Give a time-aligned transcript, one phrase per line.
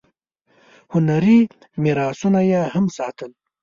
[0.93, 1.39] هنري
[1.83, 3.31] میراثونه یې هم ساتل.